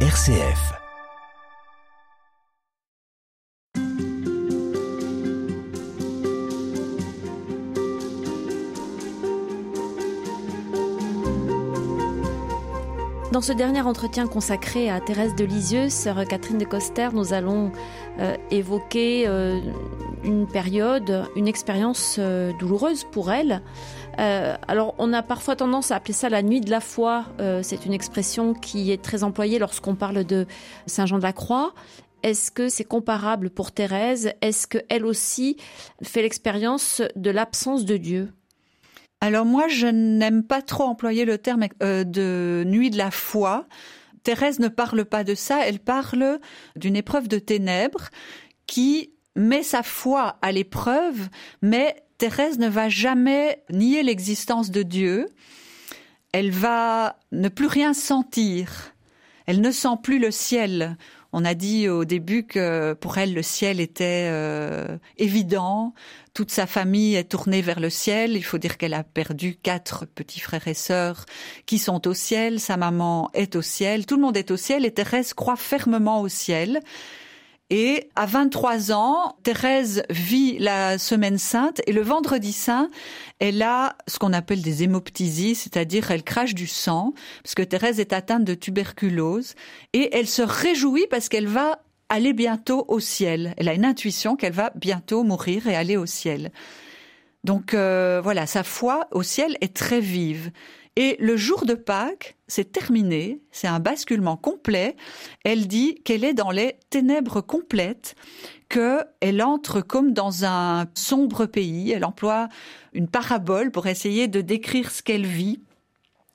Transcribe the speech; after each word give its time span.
RCF. 0.00 0.85
Dans 13.36 13.42
ce 13.42 13.52
dernier 13.52 13.82
entretien 13.82 14.26
consacré 14.26 14.88
à 14.88 14.98
Thérèse 14.98 15.34
de 15.34 15.44
Lisieux, 15.44 15.90
sœur 15.90 16.26
Catherine 16.26 16.56
de 16.56 16.64
Coster, 16.64 17.10
nous 17.12 17.34
allons 17.34 17.70
euh, 18.18 18.34
évoquer 18.50 19.28
euh, 19.28 19.60
une 20.24 20.46
période, 20.46 21.26
une 21.36 21.46
expérience 21.46 22.16
euh, 22.18 22.54
douloureuse 22.58 23.04
pour 23.04 23.30
elle. 23.30 23.60
alors, 24.16 24.94
on 24.96 25.12
a 25.12 25.22
parfois 25.22 25.54
tendance 25.54 25.90
à 25.90 25.96
appeler 25.96 26.14
ça 26.14 26.30
la 26.30 26.40
nuit 26.40 26.62
de 26.62 26.70
la 26.70 26.80
foi. 26.80 27.26
C'est 27.60 27.84
une 27.84 27.92
expression 27.92 28.54
qui 28.54 28.90
est 28.90 29.02
très 29.02 29.22
employée 29.22 29.58
lorsqu'on 29.58 29.96
parle 29.96 30.24
de 30.24 30.46
Saint 30.86 31.04
Jean 31.04 31.18
de 31.18 31.22
la 31.22 31.34
Croix. 31.34 31.74
Est-ce 32.22 32.50
que 32.50 32.70
c'est 32.70 32.84
comparable 32.84 33.50
pour 33.50 33.70
Thérèse? 33.70 34.32
Est-ce 34.40 34.66
qu'elle 34.66 35.04
aussi 35.04 35.58
fait 36.02 36.22
l'expérience 36.22 37.02
de 37.16 37.28
l'absence 37.28 37.84
de 37.84 37.98
Dieu? 37.98 38.32
Alors 39.20 39.44
moi, 39.44 39.66
je 39.68 39.86
n'aime 39.86 40.42
pas 40.42 40.62
trop 40.62 40.84
employer 40.84 41.24
le 41.24 41.38
terme 41.38 41.66
euh, 41.82 42.04
de 42.04 42.64
nuit 42.66 42.90
de 42.90 42.98
la 42.98 43.10
foi. 43.10 43.66
Thérèse 44.22 44.58
ne 44.58 44.68
parle 44.68 45.04
pas 45.04 45.24
de 45.24 45.34
ça, 45.34 45.66
elle 45.66 45.78
parle 45.78 46.40
d'une 46.74 46.96
épreuve 46.96 47.28
de 47.28 47.38
ténèbres 47.38 48.10
qui 48.66 49.12
met 49.36 49.62
sa 49.62 49.82
foi 49.82 50.38
à 50.42 50.50
l'épreuve, 50.52 51.28
mais 51.62 51.96
Thérèse 52.18 52.58
ne 52.58 52.68
va 52.68 52.88
jamais 52.88 53.62
nier 53.70 54.02
l'existence 54.02 54.70
de 54.70 54.82
Dieu. 54.82 55.26
Elle 56.32 56.50
va 56.50 57.18
ne 57.32 57.48
plus 57.48 57.66
rien 57.66 57.94
sentir. 57.94 58.94
Elle 59.46 59.60
ne 59.60 59.70
sent 59.70 59.96
plus 60.02 60.18
le 60.18 60.30
ciel. 60.30 60.96
On 61.38 61.44
a 61.44 61.52
dit 61.52 61.86
au 61.90 62.06
début 62.06 62.44
que 62.44 62.94
pour 62.94 63.18
elle 63.18 63.34
le 63.34 63.42
ciel 63.42 63.78
était 63.78 64.30
euh, 64.30 64.96
évident, 65.18 65.92
toute 66.32 66.50
sa 66.50 66.66
famille 66.66 67.14
est 67.14 67.28
tournée 67.28 67.60
vers 67.60 67.78
le 67.78 67.90
ciel. 67.90 68.36
Il 68.36 68.42
faut 68.42 68.56
dire 68.56 68.78
qu'elle 68.78 68.94
a 68.94 69.04
perdu 69.04 69.54
quatre 69.54 70.06
petits 70.06 70.40
frères 70.40 70.66
et 70.66 70.72
sœurs 70.72 71.26
qui 71.66 71.78
sont 71.78 72.08
au 72.08 72.14
ciel. 72.14 72.58
Sa 72.58 72.78
maman 72.78 73.28
est 73.34 73.54
au 73.54 73.60
ciel. 73.60 74.06
Tout 74.06 74.16
le 74.16 74.22
monde 74.22 74.38
est 74.38 74.50
au 74.50 74.56
ciel 74.56 74.86
et 74.86 74.90
Thérèse 74.90 75.34
croit 75.34 75.56
fermement 75.56 76.22
au 76.22 76.28
ciel. 76.28 76.80
Et 77.68 78.10
à 78.14 78.26
23 78.26 78.92
ans, 78.92 79.36
Thérèse 79.42 80.04
vit 80.08 80.56
la 80.58 80.98
semaine 80.98 81.38
sainte 81.38 81.80
et 81.88 81.92
le 81.92 82.00
vendredi 82.00 82.52
saint, 82.52 82.88
elle 83.40 83.60
a 83.60 83.96
ce 84.06 84.20
qu'on 84.20 84.32
appelle 84.32 84.62
des 84.62 84.84
hémoptysies, 84.84 85.56
c'est-à-dire 85.56 86.12
elle 86.12 86.22
crache 86.22 86.54
du 86.54 86.68
sang, 86.68 87.12
parce 87.42 87.56
que 87.56 87.62
Thérèse 87.62 87.98
est 87.98 88.12
atteinte 88.12 88.44
de 88.44 88.54
tuberculose 88.54 89.54
et 89.94 90.16
elle 90.16 90.28
se 90.28 90.42
réjouit 90.42 91.08
parce 91.10 91.28
qu'elle 91.28 91.48
va 91.48 91.80
aller 92.08 92.32
bientôt 92.32 92.84
au 92.86 93.00
ciel. 93.00 93.52
Elle 93.56 93.68
a 93.68 93.74
une 93.74 93.84
intuition 93.84 94.36
qu'elle 94.36 94.52
va 94.52 94.70
bientôt 94.76 95.24
mourir 95.24 95.66
et 95.66 95.74
aller 95.74 95.96
au 95.96 96.06
ciel. 96.06 96.52
Donc 97.42 97.74
euh, 97.74 98.20
voilà, 98.22 98.46
sa 98.46 98.62
foi 98.62 99.08
au 99.10 99.24
ciel 99.24 99.56
est 99.60 99.74
très 99.74 100.00
vive. 100.00 100.52
Et 100.98 101.16
le 101.20 101.36
jour 101.36 101.66
de 101.66 101.74
Pâques, 101.74 102.36
c'est 102.48 102.72
terminé, 102.72 103.40
c'est 103.50 103.66
un 103.66 103.80
basculement 103.80 104.38
complet. 104.38 104.96
Elle 105.44 105.68
dit 105.68 105.96
qu'elle 106.04 106.24
est 106.24 106.32
dans 106.32 106.50
les 106.50 106.76
ténèbres 106.88 107.42
complètes, 107.42 108.16
qu'elle 108.70 109.42
entre 109.42 109.82
comme 109.82 110.14
dans 110.14 110.46
un 110.46 110.86
sombre 110.94 111.44
pays. 111.44 111.90
Elle 111.90 112.06
emploie 112.06 112.48
une 112.94 113.08
parabole 113.08 113.70
pour 113.70 113.86
essayer 113.86 114.26
de 114.26 114.40
décrire 114.40 114.90
ce 114.90 115.02
qu'elle 115.02 115.26
vit. 115.26 115.60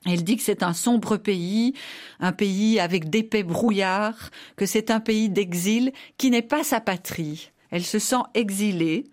Elle 0.06 0.22
dit 0.22 0.36
que 0.36 0.42
c'est 0.42 0.62
un 0.62 0.74
sombre 0.74 1.16
pays, 1.16 1.74
un 2.20 2.32
pays 2.32 2.78
avec 2.78 3.10
d'épais 3.10 3.42
brouillards, 3.42 4.30
que 4.56 4.66
c'est 4.66 4.92
un 4.92 5.00
pays 5.00 5.28
d'exil 5.28 5.92
qui 6.18 6.30
n'est 6.30 6.40
pas 6.40 6.62
sa 6.62 6.80
patrie. 6.80 7.50
Elle 7.70 7.84
se 7.84 7.98
sent 7.98 8.22
exilée 8.34 9.04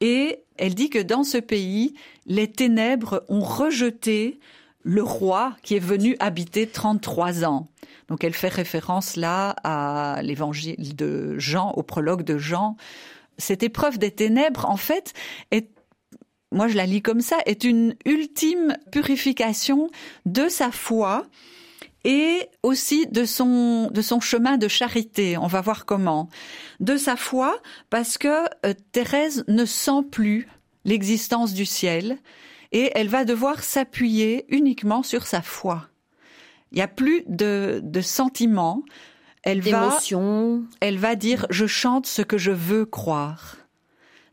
et 0.00 0.40
elle 0.58 0.74
dit 0.74 0.90
que 0.90 0.98
dans 0.98 1.24
ce 1.24 1.38
pays, 1.38 1.94
les 2.26 2.50
ténèbres 2.50 3.24
ont 3.28 3.40
rejeté 3.40 4.38
le 4.86 5.02
roi 5.02 5.56
qui 5.64 5.74
est 5.74 5.80
venu 5.80 6.16
habiter 6.20 6.68
33 6.68 7.44
ans. 7.44 7.66
Donc 8.08 8.22
elle 8.22 8.34
fait 8.34 8.48
référence 8.48 9.16
là 9.16 9.56
à 9.64 10.22
l'évangile 10.22 10.94
de 10.94 11.36
Jean, 11.38 11.72
au 11.72 11.82
prologue 11.82 12.22
de 12.22 12.38
Jean. 12.38 12.76
Cette 13.36 13.64
épreuve 13.64 13.98
des 13.98 14.12
ténèbres, 14.12 14.64
en 14.70 14.76
fait, 14.76 15.12
est 15.50 15.68
moi 16.52 16.68
je 16.68 16.76
la 16.76 16.86
lis 16.86 17.02
comme 17.02 17.20
ça, 17.20 17.36
est 17.46 17.64
une 17.64 17.96
ultime 18.04 18.76
purification 18.92 19.90
de 20.24 20.48
sa 20.48 20.70
foi 20.70 21.26
et 22.04 22.48
aussi 22.62 23.08
de 23.08 23.24
son 23.24 23.90
de 23.92 24.02
son 24.02 24.20
chemin 24.20 24.56
de 24.56 24.68
charité. 24.68 25.36
On 25.36 25.48
va 25.48 25.60
voir 25.62 25.84
comment. 25.84 26.28
De 26.78 26.96
sa 26.96 27.16
foi 27.16 27.60
parce 27.90 28.18
que 28.18 28.44
euh, 28.64 28.72
Thérèse 28.92 29.42
ne 29.48 29.64
sent 29.64 30.04
plus 30.12 30.46
l'existence 30.84 31.54
du 31.54 31.66
ciel 31.66 32.18
et 32.72 32.90
elle 32.94 33.08
va 33.08 33.24
devoir 33.24 33.62
s'appuyer 33.62 34.44
uniquement 34.48 35.02
sur 35.02 35.26
sa 35.26 35.42
foi. 35.42 35.88
Il 36.72 36.76
n'y 36.76 36.82
a 36.82 36.88
plus 36.88 37.22
de, 37.26 37.80
de 37.82 38.00
sentiments. 38.00 38.82
Elle 39.42 39.60
va, 39.60 39.98
elle 40.80 40.98
va 40.98 41.14
dire 41.14 41.46
je 41.50 41.66
chante 41.66 42.06
ce 42.06 42.22
que 42.22 42.36
je 42.36 42.50
veux 42.50 42.84
croire. 42.84 43.56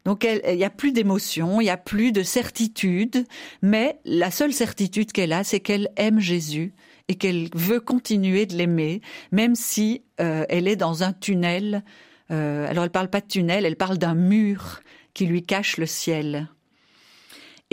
Donc 0.06 0.26
il 0.26 0.58
n'y 0.58 0.66
a 0.66 0.70
plus 0.70 0.92
d'émotion, 0.92 1.62
il 1.62 1.66
n'y 1.66 1.70
a 1.70 1.78
plus 1.78 2.12
de 2.12 2.24
certitude, 2.24 3.26
mais 3.62 4.00
la 4.06 4.32
seule 4.32 4.54
certitude 4.54 5.12
qu'elle 5.12 5.32
a, 5.32 5.44
c'est 5.44 5.60
qu'elle 5.60 5.90
aime 5.96 6.20
Jésus 6.20 6.74
et 7.08 7.16
qu'elle 7.16 7.50
veut 7.54 7.80
continuer 7.80 8.46
de 8.46 8.56
l'aimer, 8.56 9.02
même 9.32 9.56
si 9.56 10.04
euh, 10.20 10.46
elle 10.50 10.68
est 10.68 10.76
dans 10.76 11.04
un 11.04 11.14
tunnel. 11.14 11.84
Euh, 12.32 12.68
alors 12.68 12.84
elle 12.84 12.90
parle 12.90 13.10
pas 13.10 13.22
de 13.22 13.28
tunnel, 13.28 13.66
elle 13.66 13.76
parle 13.76 13.98
d'un 13.98 14.16
mur 14.16 14.82
qui 15.14 15.26
lui 15.26 15.44
cache 15.44 15.78
le 15.78 15.86
ciel. 15.86 16.50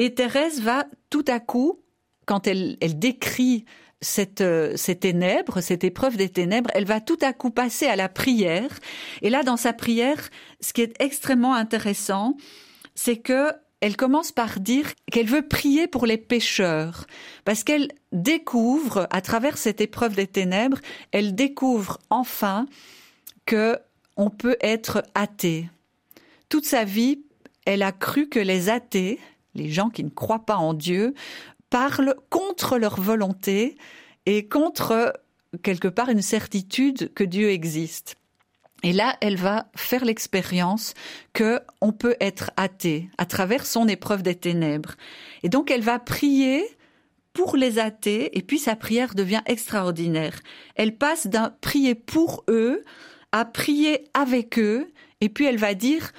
Et 0.01 0.15
Thérèse 0.15 0.63
va 0.63 0.87
tout 1.11 1.27
à 1.29 1.41
coup, 1.41 1.79
quand 2.25 2.47
elle, 2.47 2.79
décrit 2.81 3.67
cette, 4.01 4.41
euh, 4.41 4.75
ces 4.75 4.97
ténèbres, 4.97 5.61
cette 5.61 5.85
épreuve 5.85 6.17
des 6.17 6.31
ténèbres, 6.31 6.71
elle 6.73 6.87
va 6.87 7.03
tout 7.03 7.19
à 7.21 7.35
coup 7.35 7.51
passer 7.51 7.85
à 7.85 7.97
la 7.97 8.09
prière. 8.09 8.71
Et 9.21 9.29
là, 9.29 9.43
dans 9.43 9.59
sa 9.59 9.75
prière, 9.75 10.31
ce 10.63 10.73
qui 10.73 10.81
est 10.81 10.95
extrêmement 11.03 11.53
intéressant, 11.53 12.39
c'est 12.95 13.19
que 13.19 13.53
elle 13.81 13.99
commence 13.99 14.33
par 14.33 14.59
dire 14.59 14.87
qu'elle 15.13 15.27
veut 15.27 15.47
prier 15.47 15.87
pour 15.87 16.07
les 16.07 16.17
pécheurs, 16.17 17.07
parce 17.45 17.63
qu'elle 17.63 17.93
découvre, 18.11 19.07
à 19.11 19.21
travers 19.21 19.59
cette 19.59 19.83
épreuve 19.83 20.17
des 20.17 20.27
ténèbres, 20.27 20.79
elle 21.13 21.35
découvre 21.35 21.99
enfin 22.09 22.65
que 23.45 23.77
on 24.17 24.31
peut 24.31 24.57
être 24.63 25.03
athée. 25.15 25.69
Toute 26.49 26.65
sa 26.65 26.85
vie, 26.85 27.23
elle 27.67 27.83
a 27.83 27.93
cru 27.93 28.31
que 28.31 28.41
les 28.41 28.71
athées, 28.71 29.19
les 29.61 29.71
gens 29.71 29.91
qui 29.91 30.03
ne 30.03 30.11
croient 30.11 30.47
pas 30.47 30.57
en 30.57 30.75
Dieu, 30.75 31.15
parlent 31.69 32.15
contre 32.31 32.79
leur 32.79 33.01
volonté 33.01 33.77
et 34.27 34.49
contre 34.49 35.13
quelque 35.63 35.89
part 35.89 36.09
une 36.09 36.23
certitude 36.23 37.13
que 37.15 37.25
Dieu 37.25 37.51
existe. 37.51 38.17
Et 38.83 38.93
là, 38.93 39.17
elle 39.21 39.37
va 39.37 39.67
faire 39.77 40.05
l'expérience 40.05 40.95
que 41.35 41.61
on 41.83 41.93
peut 41.93 42.17
être 42.21 42.51
athée 42.57 43.11
à 43.19 43.27
travers 43.27 43.67
son 43.67 43.87
épreuve 43.87 44.23
des 44.23 44.35
ténèbres. 44.35 44.95
Et 45.43 45.51
donc, 45.51 45.71
elle 45.71 45.83
va 45.83 45.99
prier 45.99 46.65
pour 47.35 47.57
les 47.57 47.79
athées, 47.79 48.37
et 48.37 48.43
puis 48.43 48.59
sa 48.59 48.77
prière 48.77 49.15
devient 49.15 49.43
extraordinaire. 49.47 50.41
Elle 50.75 50.97
passe 50.97 51.27
d'un 51.27 51.55
prier 51.61 51.95
pour 51.95 52.43
eux 52.49 52.85
à 53.33 53.45
prier 53.45 54.09
avec 54.15 54.59
eux, 54.59 54.91
et 55.21 55.29
puis 55.29 55.45
elle 55.45 55.59
va 55.59 55.75
dire, 55.75 56.13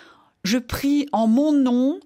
je 0.44 0.58
prie 0.58 1.08
en 1.12 1.28
mon 1.28 1.52
nom, 1.52 2.00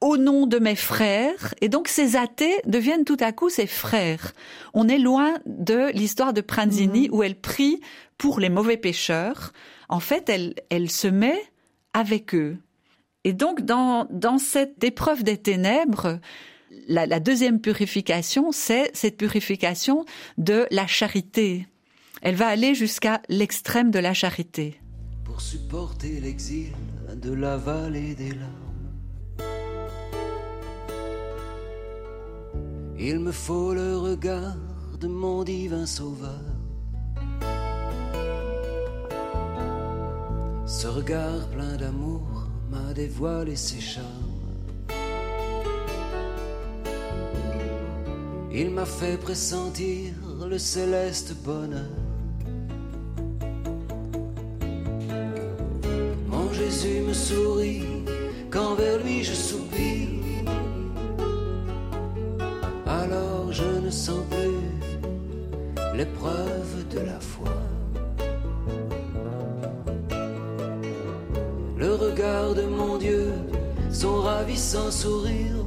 au 0.00 0.16
nom 0.16 0.46
de 0.46 0.58
mes 0.58 0.76
frères, 0.76 1.54
et 1.60 1.68
donc 1.68 1.88
ces 1.88 2.16
athées 2.16 2.60
deviennent 2.66 3.04
tout 3.04 3.16
à 3.20 3.32
coup 3.32 3.48
ses 3.48 3.66
frères. 3.66 4.32
On 4.74 4.88
est 4.88 4.98
loin 4.98 5.34
de 5.46 5.90
l'histoire 5.92 6.32
de 6.32 6.40
Pranzini 6.40 7.08
mhm. 7.08 7.14
où 7.14 7.22
elle 7.22 7.40
prie 7.40 7.80
pour 8.18 8.40
les 8.40 8.50
mauvais 8.50 8.76
pécheurs. 8.76 9.52
En 9.88 10.00
fait, 10.00 10.28
elle, 10.28 10.54
elle 10.70 10.90
se 10.90 11.08
met 11.08 11.40
avec 11.94 12.34
eux. 12.34 12.58
Et 13.24 13.32
donc, 13.32 13.62
dans, 13.62 14.06
dans 14.10 14.38
cette 14.38 14.84
épreuve 14.84 15.24
des 15.24 15.38
ténèbres, 15.38 16.20
la, 16.88 17.06
la 17.06 17.18
deuxième 17.18 17.60
purification, 17.60 18.52
c'est 18.52 18.90
cette 18.94 19.16
purification 19.16 20.04
de 20.38 20.66
la 20.70 20.86
charité. 20.86 21.66
Elle 22.22 22.34
va 22.34 22.48
aller 22.48 22.74
jusqu'à 22.74 23.22
l'extrême 23.28 23.90
de 23.90 23.98
la 23.98 24.14
charité. 24.14 24.80
Pour 25.24 25.40
supporter 25.40 26.20
l'exil 26.20 26.72
de 27.14 27.32
la 27.32 27.56
vallée 27.56 28.14
des 28.14 28.30
larmes 28.30 28.65
Il 33.08 33.20
me 33.20 33.30
faut 33.30 33.72
le 33.72 33.98
regard 33.98 34.56
de 35.00 35.06
mon 35.06 35.44
divin 35.44 35.86
sauveur. 35.86 36.42
Ce 40.66 40.88
regard 40.88 41.48
plein 41.54 41.76
d'amour 41.76 42.26
m'a 42.68 42.92
dévoilé 42.94 43.54
ses 43.54 43.78
charmes. 43.78 44.32
Il 48.52 48.70
m'a 48.70 48.84
fait 48.84 49.18
pressentir 49.18 50.12
le 50.50 50.58
céleste 50.58 51.32
bonheur. 51.44 51.94
Mon 56.26 56.52
Jésus 56.52 57.02
me 57.06 57.12
sourit 57.12 57.84
quand 58.50 58.74
vers 58.74 58.98
lui 58.98 59.22
je 59.22 59.34
soupire 59.34 59.95
alors 62.86 63.52
je 63.52 63.64
ne 63.84 63.90
sens 63.90 64.24
plus 64.30 65.96
l'épreuve 65.96 66.88
de 66.90 67.00
la 67.00 67.20
foi. 67.20 67.50
Le 71.76 71.94
regard 71.94 72.54
de 72.54 72.62
mon 72.62 72.96
Dieu, 72.96 73.32
son 73.90 74.22
ravissant 74.22 74.90
sourire, 74.90 75.65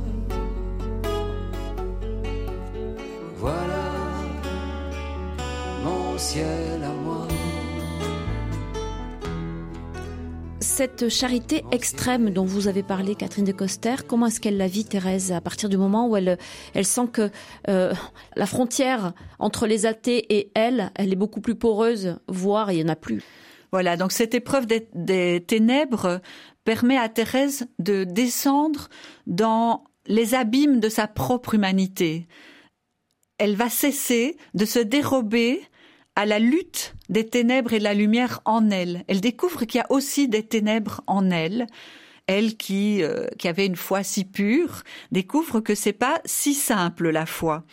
Cette 10.62 11.08
charité 11.08 11.64
extrême 11.72 12.32
dont 12.32 12.44
vous 12.44 12.68
avez 12.68 12.84
parlé, 12.84 13.16
Catherine 13.16 13.46
de 13.46 13.54
Coster, 13.54 13.96
comment 14.06 14.26
est-ce 14.26 14.42
qu'elle 14.42 14.58
la 14.58 14.68
vit, 14.68 14.84
Thérèse, 14.84 15.32
à 15.32 15.40
partir 15.40 15.70
du 15.70 15.78
moment 15.78 16.10
où 16.10 16.18
elle, 16.18 16.38
sent 16.84 17.08
que 17.14 17.30
euh, 17.70 17.94
la 18.36 18.46
frontière 18.46 19.14
entre 19.40 19.68
les 19.68 19.86
athées 19.86 20.26
et 20.38 20.52
elle, 20.56 20.92
elle 20.96 21.14
est 21.14 21.16
beaucoup 21.18 21.40
plus 21.40 21.56
poreuse, 21.56 22.18
voire 22.28 22.72
il 22.72 22.78
n'y 22.78 22.84
en 22.84 22.94
a 22.94 22.98
plus? 22.98 23.24
Voilà, 23.72 23.96
donc 23.96 24.12
cette 24.12 24.34
épreuve 24.34 24.66
des 24.68 25.46
ténèbres 25.48 26.20
permet 26.66 26.98
à 26.98 27.08
Thérèse 27.08 27.68
de 27.80 28.04
descendre 28.04 28.90
dans 29.28 29.86
les 30.08 30.36
abîmes 30.36 30.80
de 30.80 30.90
sa 30.90 31.08
propre 31.08 31.54
humanité. 31.54 32.28
Elle 33.38 33.56
va 33.56 33.70
cesser 33.70 34.36
de 34.54 34.66
se 34.66 34.80
dérober 34.80 35.62
à 36.20 36.26
la 36.26 36.40
lutte 36.40 36.96
des 37.08 37.26
ténèbres 37.26 37.72
et 37.72 37.80
de 37.80 37.86
la 37.86 37.94
lumière 37.94 38.42
en 38.44 38.72
elle. 38.72 39.06
Elle 39.08 39.22
découvre 39.22 39.64
qu'il 39.64 39.78
y 39.78 39.82
a 39.82 39.90
aussi 39.90 40.28
des 40.28 40.44
ténèbres 40.44 41.00
en 41.08 41.32
elle. 41.32 41.66
Elle 42.28 42.58
qui, 42.58 43.02
euh, 43.02 43.26
qui 43.38 43.48
avait 43.48 43.66
une 43.66 43.78
foi 43.78 44.04
si 44.04 44.26
pure 44.26 44.84
découvre 45.14 45.62
que 45.62 45.76
c'est 45.76 45.94
pas 45.94 46.20
si 46.26 46.54
simple 46.54 47.10
la 47.10 47.26
foi. 47.26 47.64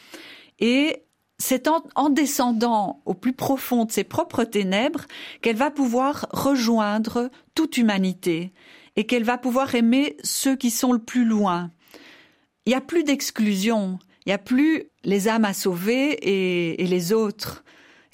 Et 0.60 1.02
c'est 1.38 1.66
en, 1.66 1.82
en, 1.96 2.08
descendant 2.08 3.02
au 3.04 3.14
plus 3.14 3.32
profond 3.32 3.84
de 3.84 3.90
ses 3.90 4.04
propres 4.04 4.44
ténèbres 4.44 5.06
qu'elle 5.42 5.56
va 5.56 5.72
pouvoir 5.72 6.28
rejoindre 6.30 7.32
toute 7.56 7.78
humanité 7.78 8.52
et 8.94 9.06
qu'elle 9.06 9.24
va 9.24 9.38
pouvoir 9.38 9.74
aimer 9.74 10.16
ceux 10.22 10.54
qui 10.54 10.70
sont 10.70 10.92
le 10.92 11.00
plus 11.00 11.24
loin. 11.24 11.72
Il 12.64 12.68
n'y 12.68 12.76
a 12.76 12.80
plus 12.80 13.02
d'exclusion, 13.02 13.98
il 14.24 14.28
n'y 14.28 14.34
a 14.34 14.38
plus 14.38 14.84
les 15.02 15.26
âmes 15.26 15.44
à 15.44 15.52
sauver 15.52 16.12
et 16.22 16.86
les 16.86 17.12
autres. 17.12 17.64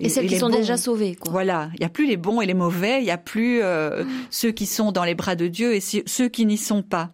Et, 0.03 0.09
celles 0.09 0.27
qui 0.27 0.39
sont 0.39 0.49
bons. 0.49 0.57
déjà 0.57 0.77
sauvées, 0.77 1.15
quoi. 1.15 1.31
Voilà, 1.31 1.71
il 1.75 1.81
n'y 1.81 1.87
a 1.87 1.89
plus 1.89 2.07
les 2.07 2.17
bons 2.17 2.41
et 2.41 2.47
les 2.47 2.55
mauvais, 2.55 3.01
il 3.01 3.05
n'y 3.05 3.11
a 3.11 3.19
plus 3.19 3.63
euh, 3.63 4.05
mmh. 4.05 4.09
ceux 4.31 4.51
qui 4.51 4.67
sont 4.67 4.91
dans 4.91 5.05
les 5.05 5.15
bras 5.15 5.37
de 5.37 5.47
Dieu 5.47 5.75
et 5.75 5.81
ceux 5.81 6.29
qui 6.29 6.45
n'y 6.45 6.59
sont 6.59 6.83
pas. 6.83 7.13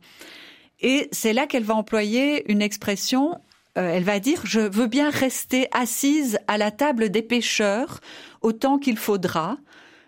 Et 0.81 1.09
c'est 1.13 1.33
là 1.33 1.47
qu'elle 1.47 1.65
va 1.65 1.75
employer 1.75 2.51
une 2.51 2.63
expression, 2.63 3.41
euh, 3.77 3.91
elle 3.93 4.05
va 4.05 4.21
dire, 4.21 4.41
je 4.45 4.61
veux 4.61 4.87
bien 4.87 5.11
rester 5.11 5.69
assise 5.73 6.39
à 6.47 6.57
la 6.57 6.71
table 6.71 7.11
des 7.11 7.23
pécheurs 7.23 8.01
autant 8.41 8.79
qu'il 8.79 8.97
faudra, 8.97 9.59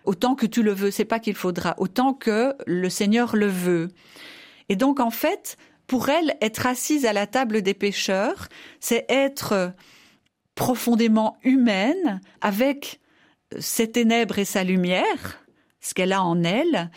autant 0.05 0.35
que 0.35 0.45
tu 0.45 0.63
le 0.63 0.73
veux, 0.73 0.89
c'est 0.89 1.05
pas 1.05 1.19
qu'il 1.19 1.35
faudra, 1.35 1.75
autant 1.77 2.13
que 2.13 2.55
le 2.65 2.89
Seigneur 2.89 3.35
le 3.35 3.47
veut. 3.47 3.89
Et 4.69 4.75
donc, 4.75 4.99
en 4.99 5.11
fait, 5.11 5.57
pour 5.87 6.09
elle, 6.09 6.35
être 6.41 6.65
assise 6.65 7.05
à 7.05 7.13
la 7.13 7.27
table 7.27 7.61
des 7.61 7.73
pécheurs, 7.73 8.47
c'est 8.79 9.05
être 9.09 9.73
profondément 10.55 11.37
humaine, 11.43 12.21
avec 12.41 12.99
ses 13.59 13.91
ténèbres 13.91 14.39
et 14.39 14.45
sa 14.45 14.63
lumière, 14.63 15.43
ce 15.79 15.93
qu'elle 15.93 16.13
a 16.13 16.23
en 16.23 16.43
elle, 16.43 16.91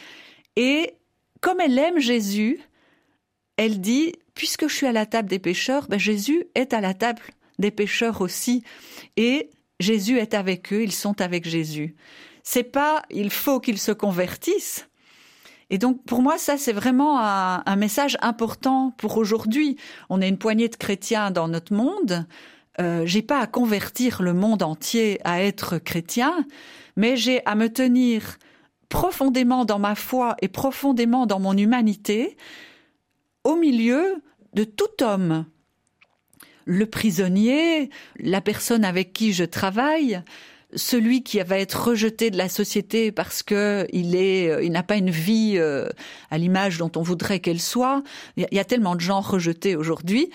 et 0.57 0.95
comme 1.41 1.61
elle 1.61 1.79
aime 1.79 1.99
Jésus, 1.99 2.61
elle 3.57 3.81
dit, 3.81 4.13
puisque 4.35 4.69
je 4.69 4.75
suis 4.75 4.87
à 4.87 4.93
la 4.93 5.07
table 5.07 5.29
des 5.29 5.39
pécheurs, 5.39 5.89
ben 5.89 5.99
Jésus 5.99 6.45
est 6.55 6.73
à 6.73 6.81
la 6.81 6.95
table 6.95 7.23
des 7.59 7.71
pécheurs 7.71 8.21
aussi, 8.21 8.63
et 9.17 9.51
Jésus 9.81 10.19
est 10.19 10.35
avec 10.35 10.73
eux, 10.73 10.83
ils 10.83 10.93
sont 10.93 11.21
avec 11.21 11.49
Jésus. 11.49 11.95
C'est 12.43 12.65
pas, 12.65 13.03
il 13.11 13.31
faut 13.31 13.61
qu'ils 13.61 13.79
se 13.79 13.93
convertissent. 13.93 14.89
Et 15.71 15.79
donc, 15.79 16.05
pour 16.05 16.21
moi, 16.21 16.37
ça, 16.37 16.59
c'est 16.59 16.73
vraiment 16.73 17.19
un, 17.21 17.63
un 17.65 17.77
message 17.77 18.19
important 18.21 18.93
pour 18.99 19.17
aujourd'hui. 19.17 19.77
On 20.11 20.21
est 20.21 20.29
une 20.29 20.39
poignée 20.39 20.69
de 20.69 20.77
chrétiens 20.77 21.31
dans 21.31 21.49
notre 21.49 21.73
monde, 21.73 22.27
euh, 22.81 23.03
j'ai 23.07 23.23
pas 23.23 23.41
à 23.41 23.47
convertir 23.47 24.23
le 24.23 24.33
monde 24.33 24.63
entier 24.63 25.21
à 25.25 25.43
être 25.43 25.79
chrétien, 25.79 26.47
mais 26.97 27.17
j'ai 27.17 27.45
à 27.47 27.55
me 27.55 27.69
tenir 27.69 28.39
profondément 28.89 29.65
dans 29.65 29.79
ma 29.79 29.95
foi 29.95 30.37
et 30.43 30.49
profondément 30.49 31.27
dans 31.27 31.41
mon 31.41 31.57
humanité 31.57 32.37
au 33.45 33.57
milieu 33.57 34.23
de 34.55 34.65
tout 34.65 35.03
homme. 35.03 35.47
Le 36.65 36.87
prisonnier, 36.87 37.91
la 38.19 38.41
personne 38.41 38.85
avec 38.85 39.13
qui 39.13 39.33
je 39.33 39.45
travaille, 39.45 40.23
celui 40.75 41.23
qui 41.23 41.39
va 41.41 41.59
être 41.59 41.89
rejeté 41.89 42.31
de 42.31 42.39
la 42.39 42.49
société 42.49 43.13
parce 43.13 43.43
que 43.43 43.87
il 43.93 44.17
est, 44.17 44.65
il 44.65 44.73
n'a 44.73 44.83
pas 44.83 44.97
une 44.97 45.11
vie 45.11 45.55
euh, 45.57 45.89
à 46.31 46.39
l'image 46.39 46.79
dont 46.79 46.91
on 46.97 47.03
voudrait 47.03 47.39
qu'elle 47.41 47.61
soit. 47.61 48.03
Il 48.37 48.47
y 48.51 48.59
a 48.59 48.65
tellement 48.65 48.97
de 48.97 49.01
gens 49.01 49.21
rejetés 49.21 49.77
aujourd'hui. 49.77 50.31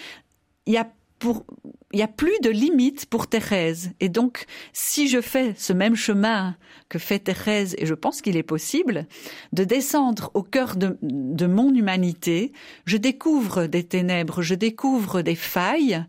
Il 0.66 0.74
y 0.74 0.78
a 0.78 0.88
pour 1.20 1.46
il 1.92 1.98
n'y 1.98 2.04
a 2.04 2.08
plus 2.08 2.40
de 2.44 2.50
limite 2.50 3.08
pour 3.08 3.28
Thérèse. 3.28 3.92
Et 4.00 4.10
donc, 4.10 4.46
si 4.74 5.08
je 5.08 5.22
fais 5.22 5.56
ce 5.58 5.74
même 5.74 5.96
chemin 5.96 6.56
que 6.88 7.00
fait 7.00 7.20
Thérèse, 7.20 7.76
et 7.80 7.88
je 7.88 7.96
pense 7.96 8.22
qu'il 8.22 8.38
est 8.38 8.44
possible, 8.44 9.08
de 9.54 9.64
descendre 9.64 10.30
au 10.36 10.44
cœur 10.44 10.76
de, 10.76 10.98
de, 11.02 11.48
mon 11.48 11.74
humanité, 11.74 12.52
je 12.86 12.98
découvre 12.98 13.66
des 13.66 13.84
ténèbres, 13.84 14.44
je 14.44 14.54
découvre 14.54 15.24
des 15.24 15.36
failles, 15.36 16.06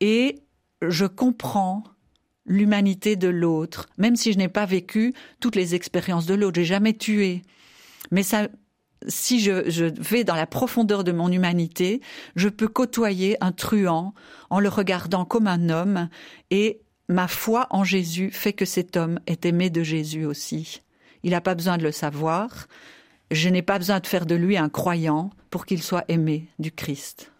et 0.00 0.36
je 0.80 1.04
comprends 1.04 1.84
l'humanité 2.46 3.16
de 3.16 3.28
l'autre, 3.28 3.88
même 3.98 4.16
si 4.16 4.32
je 4.32 4.38
n'ai 4.38 4.48
pas 4.48 4.66
vécu 4.66 5.12
toutes 5.40 5.56
les 5.56 5.74
expériences 5.74 6.26
de 6.26 6.34
l'autre, 6.34 6.56
j'ai 6.56 6.64
jamais 6.64 6.94
tué. 6.94 7.42
Mais 8.12 8.22
ça, 8.22 8.48
si 9.06 9.40
je, 9.40 9.84
vais 10.00 10.24
dans 10.24 10.34
la 10.34 10.46
profondeur 10.46 11.04
de 11.04 11.12
mon 11.12 11.30
humanité, 11.30 12.00
je 12.34 12.48
peux 12.48 12.68
côtoyer 12.68 13.36
un 13.40 13.52
truand 13.52 14.14
en 14.50 14.60
le 14.60 14.68
regardant 14.68 15.24
comme 15.24 15.46
un 15.46 15.68
homme 15.68 16.08
et 16.50 16.80
ma 17.08 17.28
foi 17.28 17.66
en 17.70 17.84
Jésus 17.84 18.30
fait 18.30 18.52
que 18.52 18.64
cet 18.64 18.96
homme 18.96 19.20
est 19.26 19.46
aimé 19.46 19.70
de 19.70 19.82
Jésus 19.82 20.24
aussi. 20.24 20.82
Il 21.22 21.30
n'a 21.30 21.40
pas 21.40 21.54
besoin 21.54 21.78
de 21.78 21.82
le 21.82 21.92
savoir. 21.92 22.66
Je 23.30 23.48
n'ai 23.48 23.62
pas 23.62 23.78
besoin 23.78 24.00
de 24.00 24.06
faire 24.06 24.26
de 24.26 24.34
lui 24.34 24.56
un 24.56 24.68
croyant 24.68 25.30
pour 25.50 25.66
qu'il 25.66 25.82
soit 25.82 26.04
aimé 26.08 26.46
du 26.58 26.70
Christ. 26.70 27.32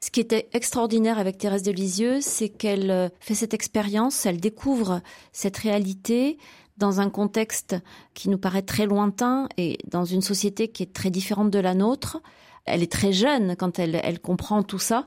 Ce 0.00 0.10
qui 0.10 0.20
était 0.20 0.48
extraordinaire 0.52 1.18
avec 1.18 1.38
Thérèse 1.38 1.62
de 1.62 1.72
Lisieux, 1.72 2.20
c'est 2.20 2.50
qu'elle 2.50 2.90
euh, 2.90 3.08
fait 3.20 3.34
cette 3.34 3.54
expérience, 3.54 4.26
elle 4.26 4.38
découvre 4.38 5.00
cette 5.32 5.56
réalité, 5.56 6.36
dans 6.76 7.00
un 7.00 7.10
contexte 7.10 7.76
qui 8.14 8.28
nous 8.28 8.38
paraît 8.38 8.62
très 8.62 8.86
lointain 8.86 9.48
et 9.56 9.78
dans 9.90 10.04
une 10.04 10.22
société 10.22 10.68
qui 10.68 10.82
est 10.82 10.92
très 10.92 11.10
différente 11.10 11.50
de 11.50 11.58
la 11.58 11.74
nôtre. 11.74 12.20
Elle 12.64 12.82
est 12.82 12.90
très 12.90 13.12
jeune 13.12 13.56
quand 13.56 13.78
elle, 13.78 14.20
comprend 14.20 14.62
tout 14.62 14.78
ça. 14.78 15.06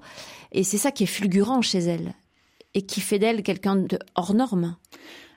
Et 0.51 0.63
c'est 0.63 0.77
ça 0.77 0.91
qui 0.91 1.03
est 1.03 1.07
fulgurant 1.07 1.62
chez 1.62 1.79
elle 1.79 2.13
et 2.74 2.83
qui 2.83 3.01
fait 3.01 3.19
d'elle 3.19 3.43
quelqu'un 3.43 3.75
de 3.75 4.00
hors 4.15 4.33
norme. 4.33 4.75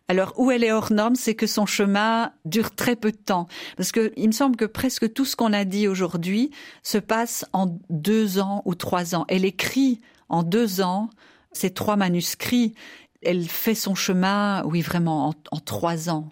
Alors, 0.08 0.34
où 0.36 0.50
elle 0.50 0.64
est 0.64 0.72
hors 0.72 0.92
norme, 0.92 1.14
c'est 1.14 1.36
que 1.36 1.46
son 1.46 1.66
chemin 1.66 2.32
dure 2.44 2.74
très 2.74 2.96
peu 2.96 3.12
de 3.12 3.16
temps. 3.16 3.46
Parce 3.76 3.92
que 3.92 4.12
il 4.16 4.26
me 4.26 4.32
semble 4.32 4.56
que 4.56 4.64
presque 4.64 5.12
tout 5.12 5.24
ce 5.24 5.36
qu'on 5.36 5.52
a 5.52 5.64
dit 5.64 5.86
aujourd'hui 5.86 6.50
se 6.82 6.98
passe 6.98 7.46
en 7.52 7.78
deux 7.90 8.40
ans 8.40 8.62
ou 8.64 8.74
trois 8.74 9.14
ans. 9.14 9.24
Elle 9.28 9.44
écrit 9.44 10.00
en 10.28 10.42
deux 10.42 10.80
ans 10.80 11.10
ces 11.52 11.70
trois 11.70 11.96
manuscrits 11.96 12.74
elle 13.22 13.46
fait 13.46 13.74
son 13.74 13.94
chemin, 13.94 14.62
oui, 14.64 14.80
vraiment 14.82 15.28
en, 15.28 15.34
en 15.50 15.58
trois 15.58 16.10
ans 16.10 16.28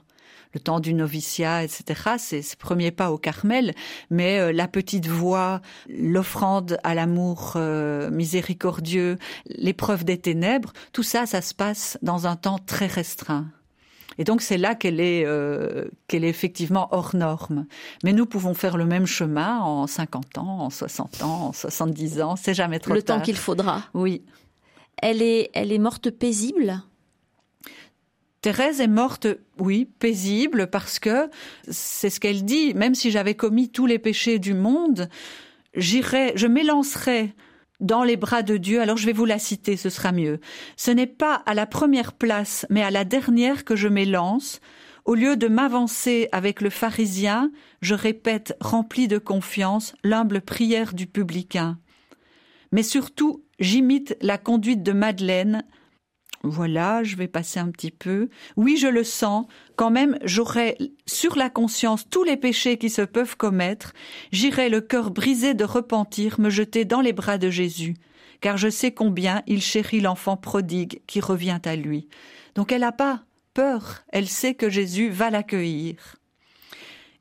le 0.54 0.60
temps 0.60 0.80
du 0.80 0.94
noviciat, 0.94 1.64
etc. 1.64 2.16
C'est 2.18 2.42
ce 2.42 2.56
premier 2.56 2.90
pas 2.90 3.10
au 3.10 3.18
Carmel, 3.18 3.74
mais 4.10 4.38
euh, 4.38 4.52
la 4.52 4.68
petite 4.68 5.06
voix, 5.06 5.60
l'offrande 5.88 6.78
à 6.84 6.94
l'amour 6.94 7.54
euh, 7.56 8.10
miséricordieux, 8.10 9.18
l'épreuve 9.46 10.04
des 10.04 10.18
ténèbres, 10.18 10.72
tout 10.92 11.02
ça, 11.02 11.26
ça 11.26 11.42
se 11.42 11.54
passe 11.54 11.98
dans 12.02 12.26
un 12.26 12.36
temps 12.36 12.58
très 12.58 12.86
restreint. 12.86 13.46
Et 14.20 14.24
donc 14.24 14.42
c'est 14.42 14.58
là 14.58 14.74
qu'elle 14.74 14.98
est 14.98 15.24
euh, 15.24 15.84
qu'elle 16.08 16.24
est 16.24 16.28
effectivement 16.28 16.88
hors 16.90 17.14
norme. 17.14 17.66
Mais 18.02 18.12
nous 18.12 18.26
pouvons 18.26 18.52
faire 18.52 18.76
le 18.76 18.84
même 18.84 19.06
chemin 19.06 19.60
en 19.60 19.86
50 19.86 20.38
ans, 20.38 20.60
en 20.62 20.70
60 20.70 21.22
ans, 21.22 21.46
en 21.48 21.52
70 21.52 22.20
ans, 22.22 22.34
c'est 22.34 22.54
jamais 22.54 22.80
trop 22.80 22.94
le 22.94 23.02
tard. 23.02 23.16
Le 23.16 23.20
temps 23.20 23.24
qu'il 23.24 23.36
faudra. 23.36 23.82
Oui. 23.94 24.24
Elle 25.02 25.22
est, 25.22 25.50
elle 25.54 25.72
est 25.72 25.78
morte 25.78 26.10
paisible? 26.10 26.82
Thérèse 28.40 28.80
est 28.80 28.86
morte, 28.86 29.26
oui, 29.58 29.88
paisible, 29.98 30.68
parce 30.70 30.98
que 30.98 31.28
c'est 31.68 32.10
ce 32.10 32.20
qu'elle 32.20 32.44
dit, 32.44 32.72
même 32.74 32.94
si 32.94 33.10
j'avais 33.10 33.34
commis 33.34 33.68
tous 33.68 33.86
les 33.86 33.98
péchés 33.98 34.38
du 34.38 34.54
monde, 34.54 35.08
j'irai, 35.74 36.32
je 36.36 36.46
m'élancerai 36.46 37.34
dans 37.80 38.04
les 38.04 38.16
bras 38.16 38.42
de 38.42 38.56
Dieu, 38.56 38.80
alors 38.80 38.96
je 38.96 39.06
vais 39.06 39.12
vous 39.12 39.24
la 39.24 39.38
citer, 39.38 39.76
ce 39.76 39.90
sera 39.90 40.12
mieux. 40.12 40.40
Ce 40.76 40.90
n'est 40.90 41.06
pas 41.06 41.34
à 41.46 41.54
la 41.54 41.66
première 41.66 42.12
place, 42.12 42.66
mais 42.70 42.82
à 42.82 42.90
la 42.90 43.04
dernière 43.04 43.64
que 43.64 43.76
je 43.76 43.88
m'élance, 43.88 44.60
Au 45.08 45.14
lieu 45.14 45.36
de 45.36 45.48
m'avancer 45.48 46.28
avec 46.32 46.60
le 46.60 46.68
pharisien, 46.68 47.50
je 47.80 47.94
répète, 47.94 48.54
rempli 48.60 49.08
de 49.08 49.16
confiance, 49.16 49.94
l'humble 50.04 50.42
prière 50.42 50.92
du 50.92 51.06
publicain. 51.06 51.78
Mais 52.72 52.82
surtout, 52.82 53.42
j'imite 53.58 54.16
la 54.20 54.38
conduite 54.38 54.82
de 54.82 54.92
Madeleine. 54.92 55.64
Voilà, 56.44 57.02
je 57.02 57.16
vais 57.16 57.26
passer 57.26 57.58
un 57.58 57.70
petit 57.70 57.90
peu. 57.90 58.28
Oui, 58.56 58.76
je 58.76 58.86
le 58.86 59.02
sens. 59.02 59.46
Quand 59.76 59.90
même, 59.90 60.18
j'aurai 60.22 60.78
sur 61.06 61.36
la 61.36 61.50
conscience 61.50 62.08
tous 62.08 62.22
les 62.22 62.36
péchés 62.36 62.78
qui 62.78 62.90
se 62.90 63.02
peuvent 63.02 63.36
commettre. 63.36 63.92
J'irai 64.30 64.68
le 64.68 64.80
cœur 64.80 65.10
brisé 65.10 65.54
de 65.54 65.64
repentir 65.64 66.38
me 66.40 66.50
jeter 66.50 66.84
dans 66.84 67.00
les 67.00 67.12
bras 67.12 67.38
de 67.38 67.50
Jésus, 67.50 67.96
car 68.40 68.56
je 68.56 68.68
sais 68.68 68.92
combien 68.92 69.42
il 69.46 69.60
chérit 69.60 70.00
l'enfant 70.00 70.36
prodigue 70.36 71.00
qui 71.06 71.20
revient 71.20 71.60
à 71.64 71.74
lui. 71.74 72.08
Donc 72.54 72.70
elle 72.70 72.82
n'a 72.82 72.92
pas 72.92 73.24
peur, 73.52 74.04
elle 74.12 74.28
sait 74.28 74.54
que 74.54 74.70
Jésus 74.70 75.10
va 75.10 75.30
l'accueillir. 75.30 76.16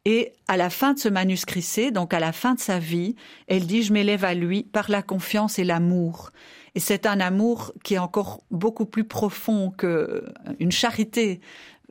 Et 0.09 0.31
à 0.47 0.55
la 0.55 0.69
fin 0.69 0.93
de 0.93 0.99
ce 0.99 1.09
manuscrit 1.09 1.61
C, 1.61 1.91
donc 1.91 2.13
à 2.13 2.21
la 2.21 2.31
fin 2.31 2.53
de 2.53 2.61
sa 2.61 2.79
vie, 2.79 3.15
elle 3.47 3.67
dit 3.67 3.83
Je 3.83 3.91
m'élève 3.91 4.23
à 4.23 4.33
lui 4.33 4.63
par 4.63 4.89
la 4.89 5.01
confiance 5.01 5.59
et 5.59 5.65
l'amour. 5.65 6.31
Et 6.75 6.79
c'est 6.79 7.05
un 7.05 7.19
amour 7.19 7.73
qui 7.83 7.95
est 7.95 7.97
encore 7.97 8.41
beaucoup 8.49 8.85
plus 8.85 9.03
profond 9.03 9.69
qu'une 9.69 10.71
charité 10.71 11.41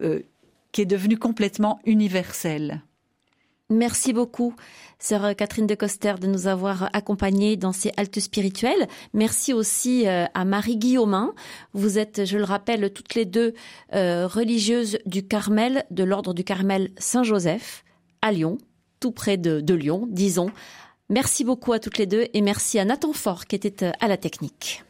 euh, 0.01 0.23
qui 0.73 0.81
est 0.81 0.87
devenue 0.87 1.19
complètement 1.19 1.79
universelle. 1.85 2.81
Merci 3.69 4.15
beaucoup, 4.15 4.55
sœur 4.99 5.37
Catherine 5.37 5.67
de 5.67 5.75
Coster, 5.75 6.15
de 6.19 6.27
nous 6.27 6.47
avoir 6.47 6.89
accompagnés 6.95 7.59
dans 7.59 7.73
ces 7.73 7.93
haltes 7.99 8.21
spirituelles. 8.21 8.89
Merci 9.13 9.53
aussi 9.53 10.09
euh, 10.09 10.25
à 10.33 10.47
Marie 10.47 10.79
Guillaumin. 10.79 11.35
Vous 11.75 11.99
êtes, 11.99 12.25
je 12.25 12.39
le 12.39 12.45
rappelle, 12.45 12.91
toutes 12.95 13.15
les 13.15 13.27
deux 13.27 13.53
euh, 13.93 14.27
religieuses 14.27 14.97
du 15.05 15.29
Carmel, 15.29 15.85
de 15.91 16.03
l'ordre 16.03 16.33
du 16.33 16.45
Carmel 16.45 16.93
Saint-Joseph 16.97 17.83
à 18.27 18.33
Lyon, 18.33 18.59
tout 18.99 19.13
près 19.13 19.37
de, 19.37 19.75
Lyon, 19.75 20.07
disons. 20.11 20.51
Merci 21.09 21.45
beaucoup 21.45 21.73
à 21.73 21.79
toutes 21.79 21.99
les 21.99 22.07
deux 22.07 22.27
et 22.35 22.41
merci 22.41 22.79
à 22.81 22.85
Nathan 22.85 23.13
Fort 23.13 23.47
qui 23.47 23.55
était 23.55 23.85
euh, 23.85 23.93
à 24.01 24.09
la 24.09 24.17
technique. 24.17 24.83